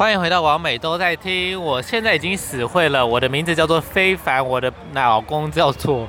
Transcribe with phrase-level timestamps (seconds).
[0.00, 6.08] 欢迎回到王美都在听，我现在已经死会了，我的名字叫做非凡，我的老公叫做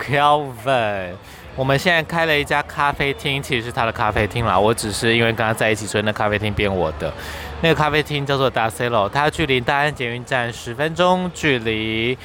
[0.00, 1.08] Kelvin。
[1.56, 7.12] 我们现在开了一家咖啡厅，其实是他的咖啡厅啦，我只是因为跟他在一起，所以那咖啡厅变我的。
[7.62, 12.16] 那个咖啡厅叫做 Dacelo，它距离大安捷运站十分钟距离。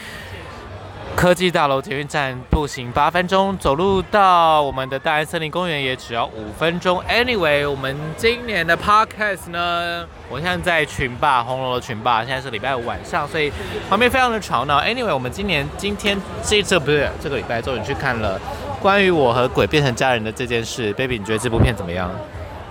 [1.18, 7.02] 科技大楼捷运站步行八分钟，走路到我们的大安森林公园也只要五分钟。
[7.10, 13.52] Anyway，我们今年的 Podcast 呢，我现在在群霸红楼的群霸，现在是礼拜五晚上，所以
[13.90, 14.80] 旁边非常的吵闹。
[14.80, 18.40] Anyway，我们今年今天这这不是这个礼拜终于去看了
[18.80, 20.94] 关于我和鬼变成家人的这件事。
[20.94, 22.12] Baby，你觉得这部片怎么样？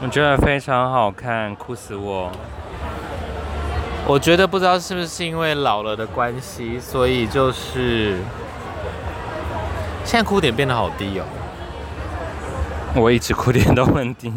[0.01, 2.31] 我觉得非常好看，哭死我。
[4.09, 8.17] 我觉得不知道是不是因为老了的关系，所以就是
[10.06, 11.24] 现在哭点变得好低哦。
[12.95, 14.33] 我一直哭点都很低。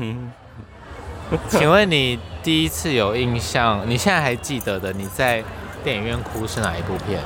[1.47, 5.43] 请问你第一次有印象，你现在还记得的，你在
[5.83, 7.21] 电影院哭是哪一部片？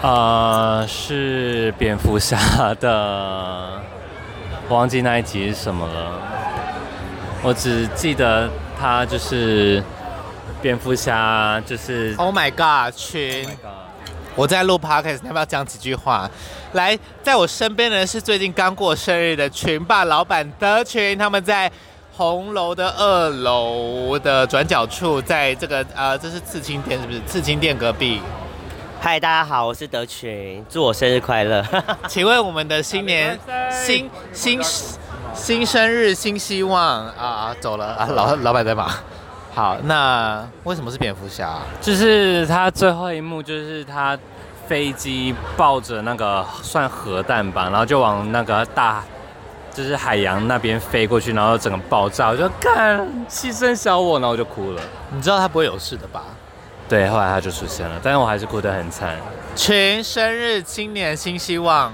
[0.00, 2.38] 呃，是蝙蝠侠
[2.80, 3.82] 的，
[4.68, 6.20] 我忘记那一集是什么了。
[7.42, 8.48] 我只记得
[8.80, 9.82] 他就是。
[10.60, 13.91] 蝙蝠侠就是，Oh my God，群，oh、God
[14.34, 16.30] 我在录 Podcast，你要不要讲几句话？
[16.72, 21.70] 来，在我身边的人是最近刚过生日的群霸老板德群，他们在
[22.16, 27.20] 红楼的二楼的转角处，在这个呃，这是刺青店是不是？
[27.26, 28.20] 刺青店隔壁。
[29.00, 31.62] 嗨，大家好，我是德群，祝我生日快乐。
[32.08, 33.38] 请问我们的新年
[33.70, 34.60] 新新
[35.34, 38.90] 新生日新希望啊，走了啊，老 老板在忙。
[39.54, 41.58] 好，那为什么是蝙蝠侠？
[41.78, 44.18] 就是他最后一幕，就是他
[44.66, 49.04] 飞机抱着那个算核弹吧，然后就往那个大，
[49.74, 54.80] 就是海洋那边飞过去，然后整个爆炸，我就看牺牲小我，然后我就哭了。
[55.10, 56.22] 你知道他不会有事的吧？
[56.88, 59.16] 对，后来他就出现了，但是我还是哭得很惨。
[59.54, 61.92] 群生日，青年新希望。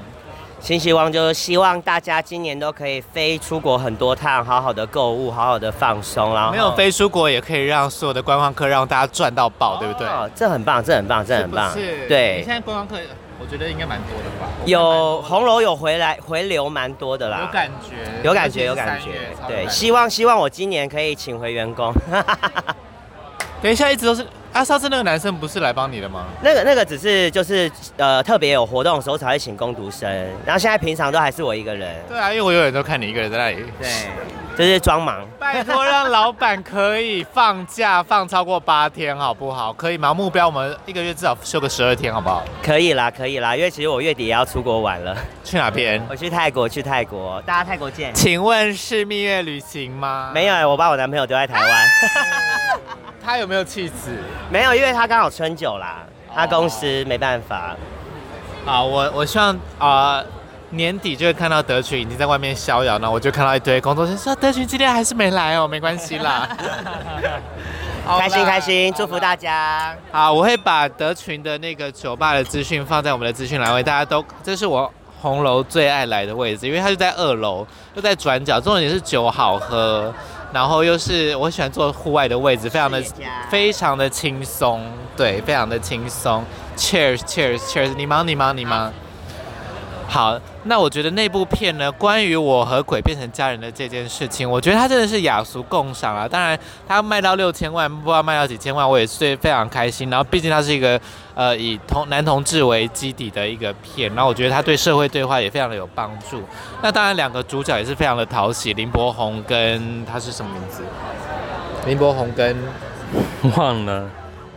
[0.61, 6.35] 新希望就是希望大家今年都可以飞出国很多趟，好好的购物，好好的放松。
[6.35, 10.07] 然后没有飞出国也可以让所有的观光客让大家赚到爆，对不对？
[10.07, 11.73] 哦，这很棒，这很棒，这很棒。
[11.73, 12.43] 是，是，对。
[12.45, 12.97] 现在观光客
[13.41, 14.49] 我觉得应该蛮多的吧？
[14.67, 17.43] 有红楼有回来回流蛮多的啦。
[17.45, 17.95] 有感觉，
[18.25, 19.11] 有感觉，有感觉。
[19.47, 21.95] 对，希望希望我今年可以请回员工。
[23.63, 24.27] 等一下，一直都是。
[24.53, 26.27] 啊，上次那个男生不是来帮你的吗？
[26.43, 30.11] 那个那个只是就是呃特别有活动的时候才会请工读生，
[30.45, 31.95] 然后现在平常都还是我一个人。
[32.09, 33.65] 对啊，因为我永远都看你一个人在那里。
[33.81, 33.89] 对，
[34.59, 35.25] 就是装忙。
[35.39, 39.73] 拜托让老板可以放假放超过八天好不好？
[39.73, 40.13] 可以吗？
[40.13, 42.43] 目标我们一个月至少休个十二天好不好？
[42.61, 45.17] 可以啦，可以啦，因为其实我月底也要出国玩了。
[45.45, 46.05] 去哪边？
[46.11, 48.13] 我去泰国，去泰国，大家泰国见。
[48.13, 50.33] 请问是蜜月旅行吗？
[50.35, 51.87] 没有，我把我男朋友丢在台湾。
[53.25, 54.19] 他有没有气质？
[54.51, 56.05] 没有，因为他刚好春酒啦，
[56.35, 57.77] 他公司没办法。
[58.67, 60.27] 啊，我我希望啊、呃、
[60.71, 66.49] 年底就会看到德群已经在外面逍遥，那我就看到一堆工作人员说德群今天还是没来哦，没关系啦。
[68.07, 69.95] 开心开心，祝福大家。
[70.11, 74.91] 好，我会把德群的那个酒吧的资讯放在我们的资讯栏位，大家都这是我
[75.21, 80.13] 红楼最爱来的位置，因为它就在二楼，又在转角，重点是酒好喝。
[80.51, 83.03] 然后又是我喜欢坐户外的位置，非常的
[83.51, 84.83] 非常的轻松，
[85.15, 86.43] 对，非常的轻松。
[86.75, 87.95] Cheers，Cheers，Cheers！
[87.95, 88.91] 你忙，你忙，你忙。
[90.07, 96.29] 好，那我觉得那部片呢，关于我和鬼变成家人的这件事情，我觉得它真的是雅俗共赏啊。
[96.29, 96.57] 当然，
[96.87, 100.11] 它卖到六千万，不知道卖到几千万，我也是非常开心。
[100.11, 101.01] 然后，毕竟它是一个
[101.35, 106.43] 呃以同男同志为基底的一个片，然后我觉得它对社会对话也非常的有帮助。
[106.83, 110.83] 那当然，两个主角也是非常的讨喜，林柏宏跟他是什么名字？
[111.87, 112.55] 林柏宏跟
[113.57, 114.09] 忘了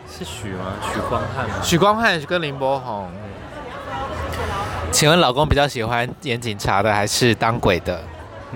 [0.10, 0.74] 是许吗？
[0.94, 1.56] 许光汉吗？
[1.64, 3.10] 许光汉跟林柏宏。
[4.92, 8.04] 请问老公比较喜欢演警察的还是当鬼的？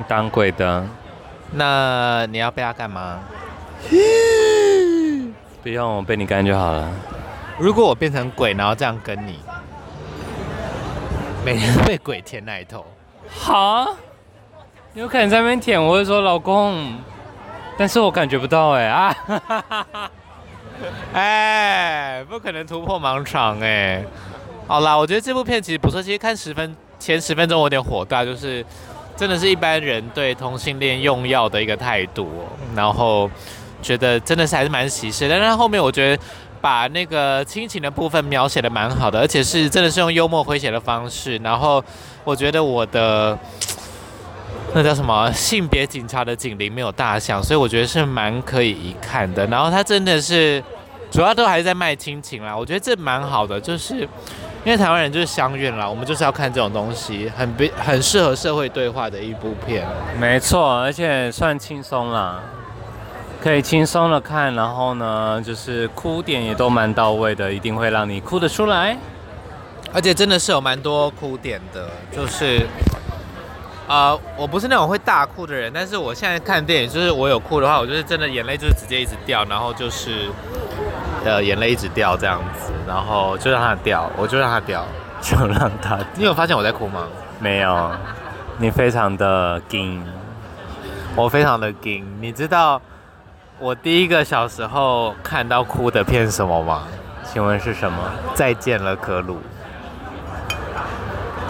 [0.07, 0.85] 当鬼的。
[1.51, 3.19] 那你要被他干嘛？
[5.63, 6.91] 不用，我被你干就好了。
[7.57, 9.39] 如果我变成鬼，然后这样跟你，
[11.43, 12.85] 每天被鬼舔奶头。
[13.29, 13.95] 好，
[14.93, 16.93] 你有可能在那边舔，我会说老公，
[17.77, 19.15] 但是我感觉不到哎啊！
[21.13, 24.03] 哎，不可能突破盲肠哎。
[24.67, 26.01] 好啦，我觉得这部片其实不错。
[26.01, 28.65] 其实看十分前十分钟，我有点火大，就是
[29.15, 32.27] 真的是一般人对同性恋用药的一个态度，
[32.75, 33.29] 然后
[33.81, 35.29] 觉得真的是还是蛮歧视。
[35.29, 36.23] 但是后面我觉得
[36.61, 41.37] 把那个亲情的部分描写的蛮好的，而且是真的是用幽默诙谐的方式。
[41.37, 41.83] 然后
[42.23, 43.37] 我觉得我的
[44.73, 49.45] 那叫什么性别警察的警铃没有大响，所以我觉得是蛮可以一看的。
[49.45, 50.61] 然后他真的是
[51.11, 54.09] 主要都还是在卖亲情啦，我觉得这蛮好的，就是
[54.65, 59.87] 因为台湾人就是乡愿啦，我们就是要看这种东西，很比很适合社会对话的一部片。
[60.19, 62.41] 没错，而且算轻松啦，
[63.39, 68.97] 可以轻松的看，然后呢，就是哭点也都蛮到位的，一定会让你哭得出来。
[69.93, 72.65] 而且真的是有蛮多哭点的，就是。
[73.87, 80.27] 呃，我不是那种会大哭的人，但是我现在看电影，就是我有哭的话，我就是真的眼泪就是直接一直掉，然后就是
[81.23, 84.85] 呃眼泪一直掉这样子，然后就让它掉，我就让它掉，
[85.21, 85.97] 就让它。
[86.15, 87.07] 你有发现我在哭吗？
[87.39, 87.91] 没有，
[88.57, 90.03] 你非常的惊，
[91.15, 92.05] 我非常的惊。
[92.21, 92.81] 你知道
[93.59, 96.83] 我第一个小时候看到哭的片是什么吗？
[97.23, 97.97] 请问是什么？
[98.33, 99.39] 再见了，可鲁。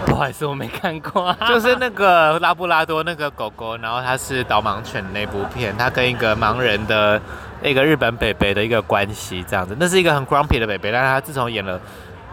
[0.05, 1.37] 不好意思，我没看过、啊。
[1.47, 7.19] 就是那个拉布拉多那个狗狗，然后它是导盲犬那部片，它跟一个盲人的
[7.61, 9.75] 一个日本北北的一个关系这样子。
[9.79, 11.79] 那是一个很 grumpy 的北北，但是他自从演了，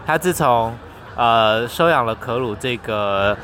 [0.05, 0.75] 他自从
[1.15, 3.35] 呃收养了可鲁这个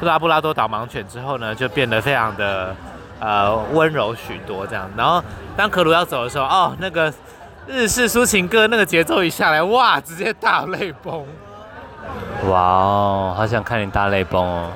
[0.00, 2.74] 拉布拉多导盲犬之后呢，就变得非常的
[3.20, 4.90] 呃温柔许多这样。
[4.96, 5.22] 然后
[5.56, 7.12] 当可鲁要走的时候，哦，那个
[7.66, 11.24] 日式抒情歌那个节奏一下来，哇，直接大泪崩。
[12.48, 14.68] 哇哦，好想看你大泪崩哦！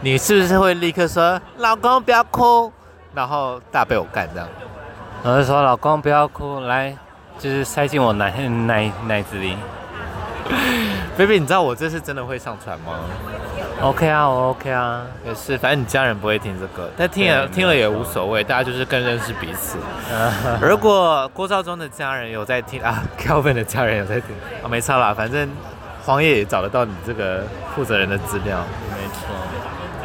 [0.00, 2.72] 你是不是会立刻说“老公不要哭”，
[3.14, 4.48] 然后大被我干这样？
[5.22, 6.96] 我就说“老公不要哭”，来，
[7.38, 9.56] 就是塞进我奶奶奶子里。
[11.18, 12.92] Baby，你知道我这次真的会上传吗
[13.80, 19.76] ？OK 啊，我 OK 啊，也是，反正你家人不会听这个，但听了听了也无所谓，大家就是更认识彼此。
[20.62, 24.30] 如果郭兆忠的家人有在听啊，Kelvin 的家人有在听
[24.62, 25.48] 啊，没差啦，反正。
[26.06, 27.42] 黄页也找得到你这个
[27.74, 28.58] 负责人的资料，
[28.92, 29.26] 没错。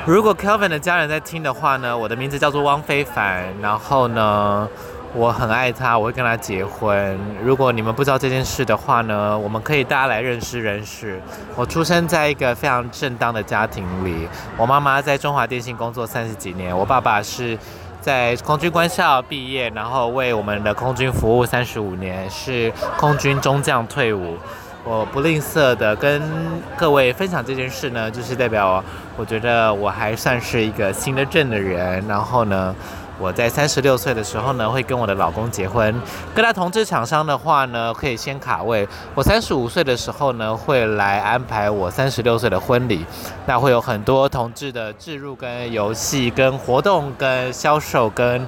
[0.04, 4.68] 如果 Kelvin 的家人在听的话呢，我的名字叫做汪非凡，然后呢，
[5.14, 7.16] 我很爱他，我会跟他结婚。
[7.44, 11.22] 如果你们不知道这件事的话呢，我们可以大家来认识认识。
[11.56, 14.28] 我出生在一个非常正当的家庭里，
[14.58, 17.56] 我妈妈在中华电信工作三十几年，我爸爸是
[18.02, 24.36] 在空军官校毕业，然后为我们的空军服务三十五年，是空军中将退伍。
[24.84, 26.20] 我不吝啬的跟
[26.76, 28.84] 各位分享这件事呢，就是代表
[29.16, 32.04] 我觉得我还算是一个新的正的人。
[32.08, 32.76] 然后呢，
[33.20, 35.94] 我在三十六岁的时候呢，会跟我的老公结婚。
[36.34, 38.88] 各大同志厂商的话呢，可以先卡位。
[39.14, 43.06] 我三十五岁的时候呢，会来安排我三十六岁的婚礼。
[43.46, 48.48] 那会有很多同志的置入、跟游戏、跟活动、跟销售、跟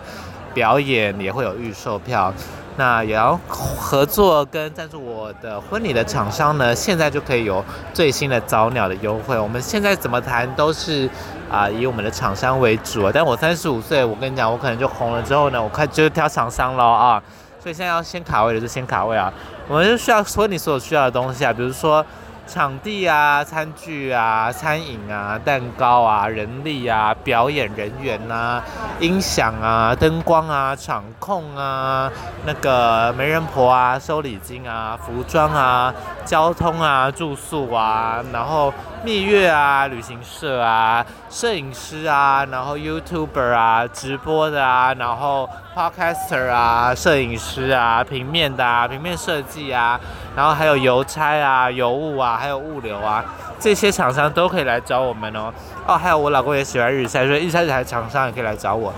[0.51, 2.33] 表演，也会有预售票。
[2.75, 9.37] 那也要合作跟赞助我的婚礼的厂商呢，现在就可以有最新的早鸟的优惠。
[9.37, 11.09] 我们现在怎么谈都是
[11.49, 13.11] 啊、以我们的厂商为主。
[13.11, 17.21] 但我三十五岁，我跟你讲，我可能就红了之后呢，我快就挑厂商了啊。
[17.59, 19.31] 所以现在要先卡位的就先卡位啊。
[19.67, 22.03] 我们就需要说你所有需要的东西啊，比如说。
[22.45, 28.61] 场地啊，餐具啊，餐饮啊，蛋糕啊，人力啊，表演人员啊，
[28.99, 32.11] 音响啊，灯光啊，场控啊，
[32.45, 35.93] 那个媒人婆啊，收礼金啊，服装啊，
[36.25, 38.73] 交通啊，住宿啊，然后
[39.03, 49.99] 蜜月啊，旅行社啊，摄影师啊，然后 YouTuber 啊，直播的啊，然后 Podcaster 啊，摄影师啊，平面的啊，平面设计啊，
[50.37, 52.37] 然后还有邮差啊，邮务啊。
[52.37, 53.23] 还有物流啊，
[53.59, 55.51] 这些厂商都可以来找我们哦。
[55.85, 58.93] 哦，还有我老公也喜欢日晒，所以日晒台厂商也可以来找我。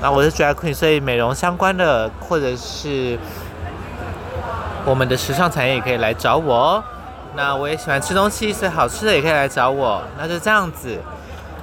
[0.00, 3.18] 那我是 Drag Queen，所以美容相关的或者是
[4.86, 6.84] 我们的时尚产业也可以来找我哦。
[7.34, 10.02] 那我也喜欢吃东西，所以好吃的也可以来找我。
[10.18, 10.98] 那就这样子。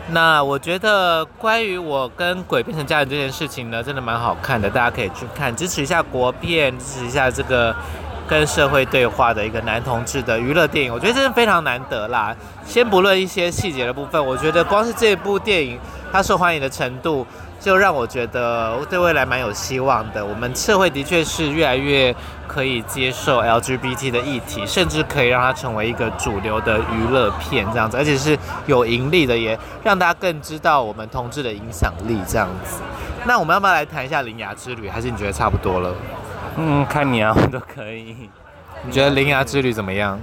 [0.09, 7.75] 那我觉得关于我跟鬼变成家人这件事情呢，真的蛮好看的，大家可以去看，支持一下国片，支持一下这个。
[8.29, 12.35] 跟社会对话的一个男同志的娱乐电影，我觉得真的非常难得啦。
[12.65, 15.79] 先不论一些细节的部分，我觉得光是这部电影
[16.11, 17.25] 它受欢迎的程度，
[17.59, 20.25] 就让我觉得对未来蛮有希望的。
[20.25, 22.15] 我们社会的确是越来越
[22.47, 28.37] 可以接受 LGBT 的议题，甚至可以让它成为一个主流的娱乐片这样子，而且是
[28.67, 32.81] 有盈利的，也让大家更知道我们同志的影响力这样子。
[33.25, 34.87] 那我们要不要来谈一下《铃芽之旅》？
[34.91, 35.93] 还是你觉得差不多了？
[36.55, 38.29] 嗯，看你啊，我都可以。
[38.83, 40.17] 你觉得《铃芽之旅》怎么样？《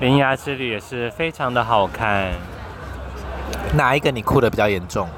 [0.00, 2.28] 铃芽之旅》也是非常的好看。
[3.74, 5.08] 哪一个你哭的比较严重？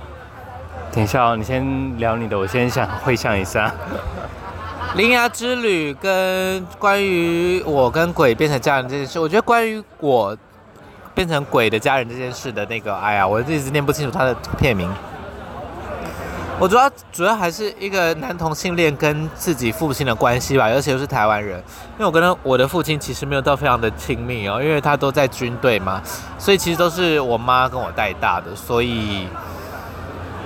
[0.95, 3.73] 等一下哦，你先聊你的，我先想回想一下。
[4.97, 10.37] 《铃芽之旅》跟关于我跟鬼变成家人这件事，我觉得关于我
[11.15, 14.87] 变成鬼的家人这件事的那个，哎呀，我一直念不清楚它的片名。
[16.59, 21.59] 我主要主要还是一个男同性恋跟自己父亲的关系吧，而且又是台湾人。
[21.95, 26.03] 因为我跟他我的父亲其实没有到非常的亲密哦，因为他都在军队嘛，
[26.39, 29.27] 所以其实都是我妈跟我带大的，所以。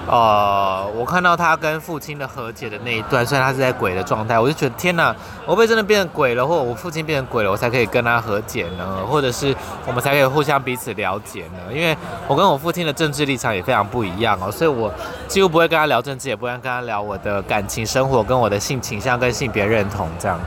[0.08, 11.72] 呃，我看到他跟父亲的和解的那一段，虽然他是在鬼的状态，我就觉得天哪，我被真的变成鬼了，或者我父亲变成鬼了，我才可以跟他和解呢，或者是我们才可以互相彼此了解呢？
[11.74, 11.96] 因为
[12.28, 14.92] 我跟我父亲的政治立场也非常不一样哦，所以我
[15.26, 20.38] 几乎不会跟他聊政治，也不会跟他聊我的感情生活，跟我的性倾向跟性别认同这样。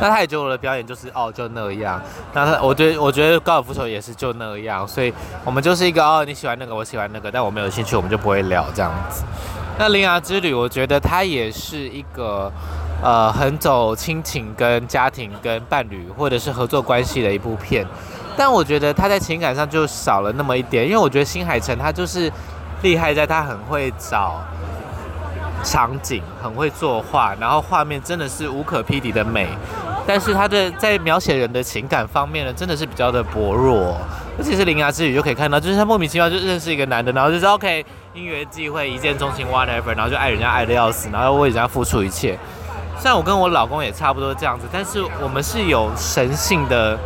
[0.00, 2.00] 那他也觉得我的表演就是哦，就那样。
[2.32, 5.12] 那他，我觉得我觉得高尔夫球也是就那样，所以
[5.44, 9.22] 我们就是一个哦，你喜欢那个，我喜欢那个，但我没有兴趣，我们就不会聊这样子。
[9.78, 12.50] 那《铃芽之旅》，我觉得它也是一个
[13.02, 17.86] 呃，很走亲情跟家庭跟伴侣或者是合作关系的一部片。
[18.36, 22.30] 但我觉得他在情感上就少了那么一点，因为我觉得新海诚他就是
[22.82, 24.40] 厉害在他很会找
[25.62, 29.48] 场景，很会作画，然后画面真的是无可匹敌的美。
[30.06, 33.96] 但是他的在描写人的情感方面呢，真的是比较的薄弱。
[34.38, 42.38] 尤其是《铃芽之旅》就可以看到，就是他莫名其妙就认识一个男的，然后就是 OK，因缘际会，一见钟情，whatever，然后就爱人家爱得要死，然后为人家付出一切。
[42.98, 46.98] 像我跟我老公也差不多这样子，但是我们是有神性的，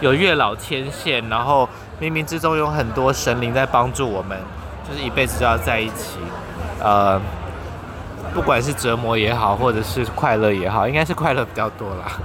[0.00, 1.68] 有月老牵线，然后
[2.00, 4.36] 冥冥之中有很多神灵在帮助我们，
[4.86, 6.18] 就是一辈子就要在一起。
[6.82, 7.20] 呃。
[8.34, 12.18] 不管是折磨也好，或者是快乐也好，应该是快乐比较多啦。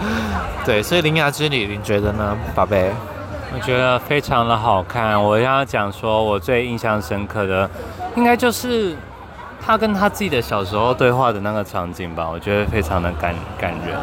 [0.64, 2.92] 对，所以《铃芽之旅》，你觉得呢，宝贝？
[3.52, 5.20] 我觉得非常的好看。
[5.20, 7.68] 我要讲说，我最印象深刻的，
[8.14, 8.94] 应该就是
[9.60, 12.28] 他跟他自己的小时候对话的那个场景吧。
[12.30, 13.98] 我觉得非常的感感人。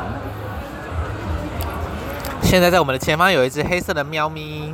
[2.41, 4.73] 现在在我们的前方有一只黑色的喵咪，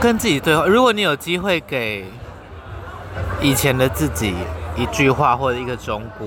[0.00, 0.64] 跟自己对话。
[0.64, 2.06] 如果你有机会给
[3.40, 4.34] 以前的自己
[4.74, 6.24] 一句话，或者一个忠告，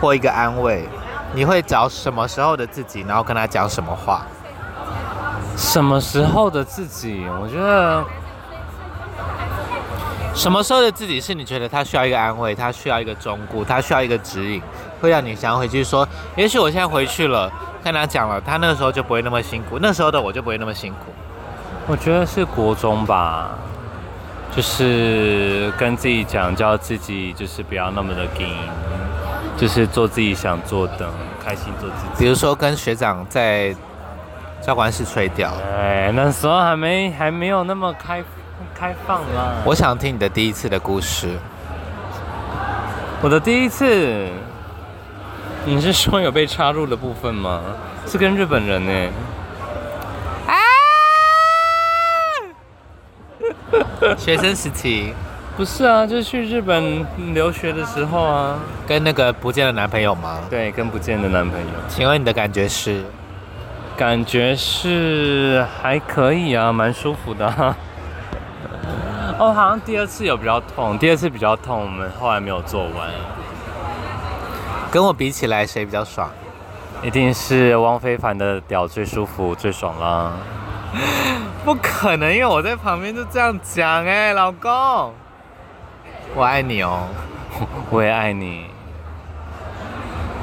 [0.00, 0.84] 或一个安慰，
[1.32, 4.26] 你会找什么时候的自己，然后跟他讲什么话？
[5.56, 7.24] 什么时候的自己？
[7.40, 8.04] 我觉得，
[10.34, 14.60] 什么时候的自己是你觉得他需要一个安慰，他需要一个忠告，他需要一个指引，
[15.00, 17.48] 会让你想回去说，也许我现在回去了，
[17.84, 21.12] 跟他讲了，他那个时候就不会那么辛苦，那时候的我就不会那么辛苦。
[21.86, 23.50] 我觉得是国中吧，
[24.56, 28.48] 就是跟自己讲，叫自己就是不要那么的硬，
[29.56, 31.06] 就是做自己想做的，
[31.44, 32.08] 开心做自己。
[32.18, 33.74] 比如说跟学长在
[34.62, 38.24] 教官室吹掉，哎，那时候还没还没有那么开
[38.74, 39.52] 开放啦。
[39.66, 41.36] 我想听你的第一次的故事。
[43.20, 44.26] 我的第一次，
[45.66, 47.60] 你是说有被插入的部分吗？
[48.06, 49.12] 是跟日本人呢。
[54.18, 55.12] 学生时期，
[55.56, 60.40] 不是啊，就是去日本留学的时候啊，跟那个不见的男朋友吗？
[60.50, 61.66] 对，跟不见的男朋友。
[61.88, 63.02] 请问你的感觉是？
[63.96, 67.76] 感觉是还可以啊，蛮舒服的啊。
[69.38, 73.08] 哦，好像第二次有比较痛，第二次比较痛，我们后来没有做完。
[74.90, 76.30] 跟我比起来，谁比较爽？
[77.02, 80.32] 一定是汪非凡的屌最舒服、最爽啦。
[81.64, 85.12] 不可能，因为我在旁边就这样讲哎，老公，
[86.34, 87.08] 我爱你哦，
[87.90, 88.66] 我也爱你。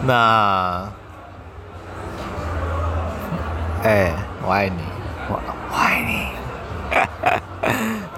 [0.04, 0.88] 那，
[3.84, 4.12] 哎，
[4.44, 4.82] 我爱你，
[5.30, 5.40] 我
[5.70, 6.28] 我爱你。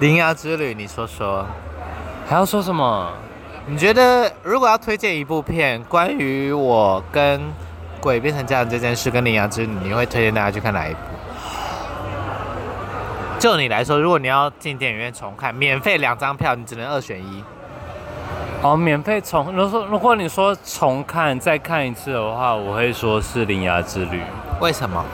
[0.00, 1.46] 铃芽之旅，你说说，
[2.28, 3.12] 还要说什么？
[3.66, 7.40] 你觉得如果要推荐一部片，关于我跟
[8.00, 10.98] 鬼变成这样这件事，跟铃芽之旅，你会推荐大家去看哪一部？
[13.44, 17.44] 就你来说，如果你要进电影院重看，免费两张票，你只能二选一。
[18.62, 24.18] 哦，免费重，如果说如果你说重看再看一次的话，我会说是《铃芽之旅》。
[24.62, 25.04] 为什么？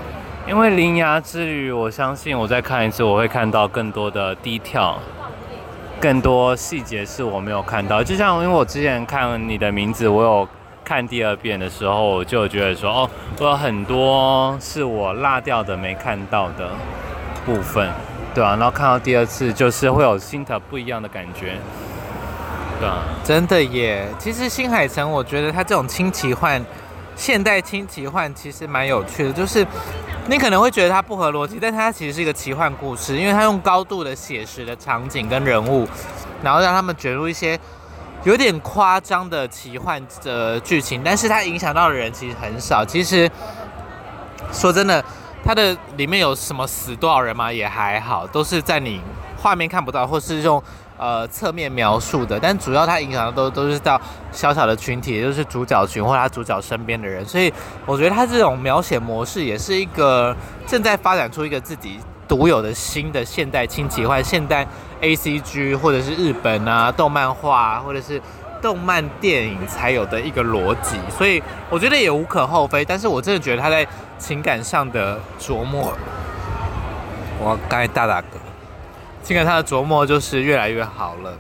[0.46, 4.96] 因为《铃芽之旅》，我相信我再看一次，我会看到更多的低调，
[6.00, 8.00] 更多细节是我没有看到。
[8.00, 10.49] 就像因为我之前看你的名字，我有
[10.84, 13.10] 看第二遍的时候，我就觉得说，哦，
[13.40, 16.70] 我有很多是我落掉的、没看到的
[17.44, 17.90] 部分。
[18.32, 21.58] 对啊，然后看到第二次，就是会有新的不一样的感觉。
[22.78, 24.06] 对啊，真的耶。
[24.20, 26.64] 其实新海诚，我觉得他这种轻奇幻、
[27.16, 29.32] 现代轻奇幻，其实蛮有趣的。
[29.32, 29.66] 就是
[30.28, 35.88] 你可能会觉得它不合逻辑，但它其实是一个奇幻故事，因为它用高度的写实的场景跟人物，
[36.40, 37.58] 然后让他们卷入一些
[38.22, 42.84] 有点夸张的奇幻的剧情，但是它影响到的人其实很少。
[42.84, 43.28] 其实
[44.52, 45.04] 说真的。
[45.42, 47.52] 它的里面有什么死多少人吗？
[47.52, 49.00] 也还好，都是在你
[49.37, 50.62] 画面看不到，或是用
[50.97, 52.38] 呃侧面描述的。
[52.38, 57.25] 但主要它影响的都都是到小小的群体，也就是主角群或他主角身边的人。
[57.25, 57.52] 所以
[57.87, 64.66] 我觉得它这种描写模式也是一个正在发展出一个自己独有的新的现代轻奇幻、现代
[65.00, 68.20] ACG 或者是日本啊动漫画或者是。
[68.62, 72.85] 动漫电影才有的一个逻辑，所以我觉得也无可厚非。
[72.85, 73.87] 但是我真的觉得他在
[74.19, 75.93] 情感上的琢磨，
[77.38, 78.38] 我刚才大大哥，
[79.23, 81.33] 情感上的琢磨就是越来越好了。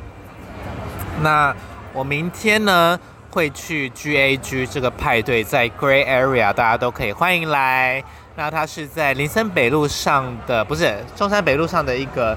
[1.22, 1.54] 那
[1.92, 2.98] 我明天呢
[3.30, 8.02] 会去 GAG 这个派对，在 Gray Area，大家都可以欢迎来。
[8.36, 12.36] 那它是在林森北路上的，不是中山北路上的一个。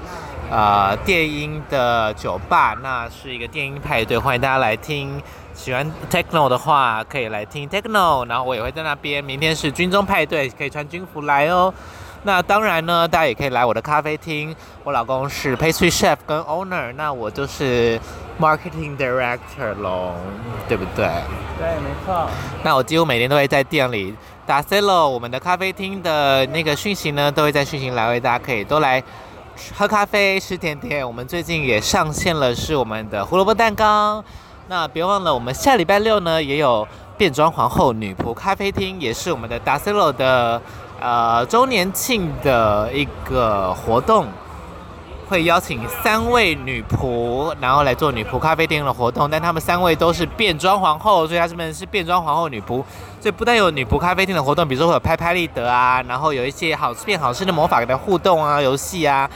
[0.50, 5.20] 呃，电音的酒吧，那是一个电音派对，欢迎大家来听。
[5.52, 8.28] 喜欢 techno 的话，可以来听 techno。
[8.28, 9.24] 然后我也会在那边。
[9.24, 11.72] 明天是军中派对，可以穿军服来哦。
[12.22, 14.54] 那当然呢，大家也可以来我的咖啡厅。
[14.84, 17.98] 我老公是 pastry chef 跟 owner，那我就是
[18.38, 20.12] marketing director 喽，
[20.68, 21.08] 对不对？
[21.58, 22.28] 对，没错。
[22.62, 24.14] 那我几乎每天都会在店里
[24.46, 29.02] 打 sell 我们的咖啡厅的那个讯息呢，都会在讯息来为，大家可以都来。
[29.76, 31.06] 喝咖啡，吃甜点。
[31.06, 34.22] 我们最近也上线了，是我们的胡萝卜蛋糕。
[34.68, 40.60] 那别忘了，我们下礼拜六呢也有变装皇后女仆咖啡厅，也是我们的 Dacello 的
[41.00, 44.26] 呃周年庆的一个活动，
[45.28, 49.28] 会邀请三位女仆，然后来做女仆咖啡厅的活动。
[49.30, 52.84] 但她们三位都是变装皇后，所以她们是变装皇后女仆。
[53.20, 59.28] 所以不但有女仆咖啡厅的活动，比如说会有拍拍立得啊，然后有一些好吃变好吃的魔法的互动啊、游戏啊。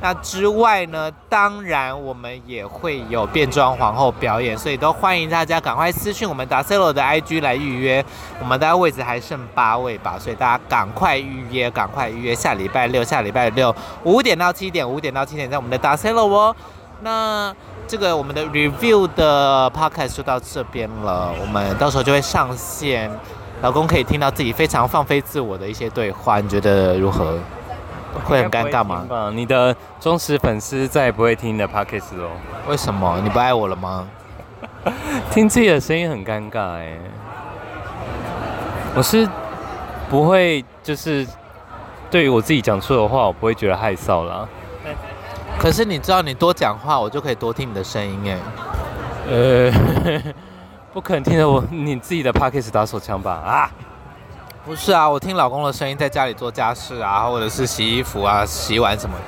[0.00, 8.04] 那之外呢，当然我们也会有变装皇后表演，所以都欢迎大家赶快私讯我们 Dacello 的 IG 来预约。
[8.38, 12.34] 我们大概位置还剩八位吧，所以大家赶快预约，赶快预约。
[12.34, 13.74] 下礼拜六，下礼拜六
[14.04, 16.54] 五点到七点，五点到七点在我们的 Dacello 哦。
[17.00, 17.54] 那
[17.88, 23.10] 这个我们的 review 的 podcast 就到这边了，我们到时候就会上线。
[23.62, 27.38] 老公可以听到自己非常放飞自我的一些对话，你觉得如何？
[28.24, 29.30] 会很尴尬吗？
[29.34, 32.30] 你的忠实粉丝再也不会听你的 podcast 哦。
[32.68, 33.20] 为什么？
[33.22, 34.06] 你不爱我了吗？
[35.30, 36.96] 听自己的声音很尴尬哎。
[38.94, 39.28] 我是
[40.08, 41.26] 不会，就是
[42.10, 44.48] 对于我自己讲错的话，我不会觉得害臊啦。
[45.58, 48.38] 可是你知道，你多讲话，我就可以多听你的声音哎。
[49.30, 49.72] 呃。
[50.96, 53.32] 不可能听着我你自己的 podcast 打手枪吧？
[53.44, 53.70] 啊，
[54.66, 59.22] 不是啊，我听老公的声音在家里做家事啊，或者是洗衣服啊、洗碗什么的，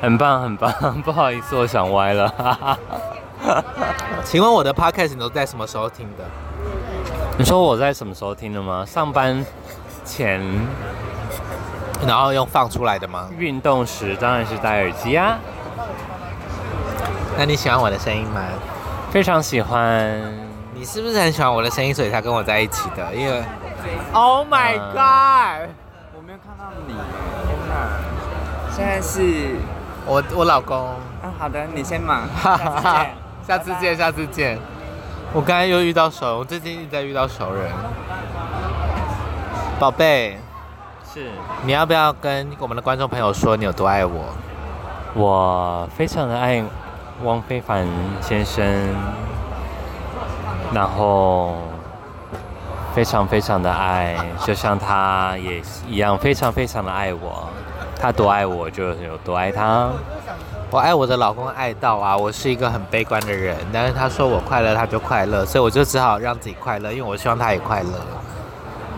[0.00, 0.72] 很棒很棒。
[1.02, 2.78] 不好意思，我想歪了。
[4.24, 6.24] 请问我的 podcast 你都在什么时候听的？
[7.36, 8.84] 你说我在什么时候听的吗？
[8.86, 9.44] 上班
[10.04, 10.40] 前，
[12.06, 13.28] 然后用放出来的吗？
[13.36, 15.36] 运动时当然是戴耳机啊。
[17.36, 18.40] 那你喜欢我的声音吗？
[19.10, 20.16] 非常喜欢。
[20.72, 23.12] 你是不是很喜欢我的声音，所以才跟我在一起的？
[23.12, 23.42] 因为
[24.12, 25.70] ，Oh my God，
[26.14, 26.94] 我没有看到你。
[26.94, 27.00] 天
[27.68, 27.72] 哪！
[28.70, 29.56] 现在是
[30.06, 30.76] 我我老公。
[31.22, 32.28] 啊，好的，你先忙。
[33.46, 34.58] 下次见，下次见。
[35.32, 37.70] 我刚才又遇到熟，我最近一直在遇到熟人。
[39.78, 40.38] 宝贝，
[41.04, 41.30] 是。
[41.64, 44.24] 你要不要跟我们的观众朋友说你有多爱我？
[45.14, 46.62] 我非常的爱
[47.22, 47.86] 汪非凡
[48.20, 48.64] 先生。
[50.72, 51.56] 然后
[52.94, 57.48] 非常非常的爱，就像他也一样，非常非常的爱我。
[58.00, 59.90] 他多爱我，就有多爱他。
[60.70, 67.90] 我爱我的老公爱到啊，我是一个很悲观的人，但是他说我快乐，他就快乐，所以我就只好让自己快乐，因为我希望他也快乐。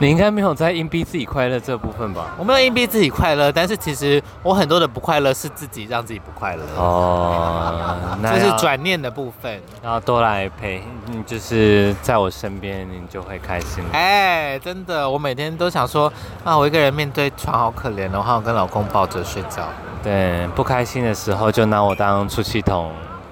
[0.03, 2.35] 你应该没有在硬逼自己快乐这部分吧？
[2.37, 6.63] 我没有硬逼自己快乐，但是其实我很多的不快乐是自己让自己不快乐。
[6.77, 9.63] 哦， 这是转念的部分。
[9.81, 13.85] 然后多来陪，你就是在我身边，你就会开心。
[13.93, 16.13] 哎，真的，我每天都想说
[16.43, 19.69] 啊，我一个人面对床好可怜，然后跟老公抱着睡觉。
[20.03, 22.91] 对，不开心的时候就拿我当出气筒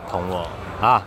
[0.09, 0.47] 捅我
[0.87, 1.03] 啊。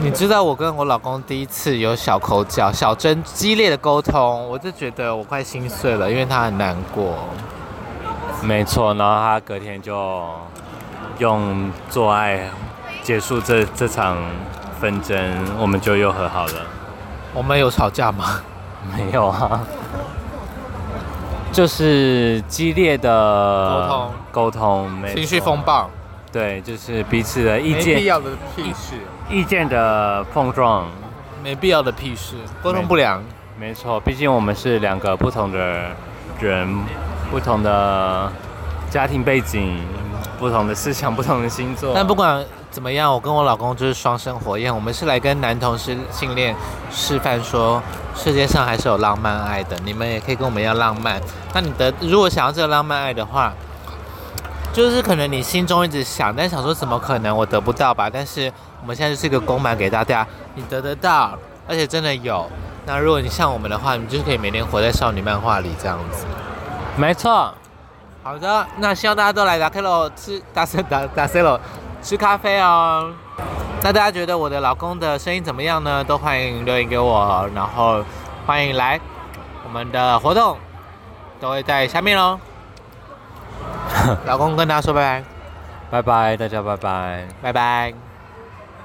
[0.00, 7.16] 你知道我跟我老公第一次有小口角、小争、激烈的沟通，我就觉得我快心碎了，因为他很难过。
[8.40, 10.24] 没错，然后他隔天就
[11.18, 12.48] 用做爱
[13.02, 14.16] 结束这这场
[14.80, 15.18] 纷争，
[15.58, 16.52] 我们就又和好了。
[17.34, 18.40] 我们有吵架吗？
[18.96, 19.60] 没有啊，
[21.50, 25.90] 就是激烈的沟通，沟通，情绪风暴。
[26.30, 30.86] 对，就是彼此的意见，没必要的屁事，意见的碰撞，
[31.42, 33.22] 没必要的屁事，沟通不良，
[33.58, 35.90] 没错，毕竟我们是两个不同的
[36.40, 36.78] 人，
[37.30, 38.32] 不同的
[38.90, 39.78] 家庭背景，
[40.38, 41.92] 不同的思想，不同的星座。
[41.94, 46.56] 但不管怎么样，我跟我老公就是双生火焰，我们是来跟男同事训练
[46.90, 47.82] 示范说，
[48.14, 51.20] 世界上还是有浪漫爱的，你们也可以跟我们一样浪漫。
[51.52, 53.52] 那你的如果想要这个浪漫爱的话，
[54.72, 58.08] 就是可能你心中一直想，但想说怎么可能我得不到吧？
[58.08, 62.48] 但是我们现在就是一个公版给大家，你得得到，而且真的有。
[62.86, 66.24] 那如果你像我们的话，你就是可以每天活在少女漫画里这样子。
[66.96, 67.52] 没错。
[68.22, 71.58] 好的，那希望大家都来打开喽，吃打森打打森喽，
[72.02, 73.10] 吃咖啡哦。
[73.82, 76.04] 那大家觉得我的老公的声音怎么样呢？
[76.04, 78.04] 都欢迎留言给我，然后
[78.46, 79.00] 欢迎来
[79.64, 80.56] 我们的活动，
[81.40, 82.38] 都会在下面喽。
[84.26, 85.24] 老公跟大家说拜拜，
[85.90, 88.07] 拜拜，大家拜拜，拜拜。